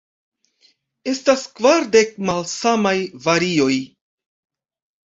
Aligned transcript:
Estas 1.13 1.43
kvardek 1.59 2.17
malsamaj 2.31 2.95
varioj. 3.29 3.73